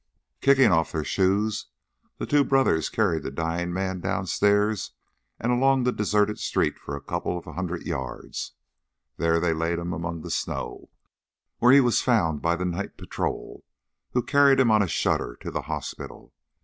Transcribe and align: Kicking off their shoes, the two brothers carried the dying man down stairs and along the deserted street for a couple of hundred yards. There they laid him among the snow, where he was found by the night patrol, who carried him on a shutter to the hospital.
Kicking 0.41 0.71
off 0.71 0.91
their 0.91 1.03
shoes, 1.03 1.67
the 2.17 2.25
two 2.25 2.43
brothers 2.43 2.89
carried 2.89 3.21
the 3.21 3.29
dying 3.29 3.71
man 3.71 3.99
down 3.99 4.25
stairs 4.25 4.93
and 5.39 5.51
along 5.51 5.83
the 5.83 5.91
deserted 5.91 6.39
street 6.39 6.79
for 6.79 6.95
a 6.95 7.01
couple 7.03 7.37
of 7.37 7.45
hundred 7.45 7.83
yards. 7.83 8.53
There 9.17 9.39
they 9.39 9.53
laid 9.53 9.77
him 9.77 9.93
among 9.93 10.23
the 10.23 10.31
snow, 10.31 10.89
where 11.59 11.71
he 11.71 11.81
was 11.81 12.01
found 12.01 12.41
by 12.41 12.55
the 12.55 12.65
night 12.65 12.97
patrol, 12.97 13.63
who 14.13 14.23
carried 14.23 14.59
him 14.59 14.71
on 14.71 14.81
a 14.81 14.87
shutter 14.87 15.35
to 15.39 15.51
the 15.51 15.61
hospital. 15.69 16.33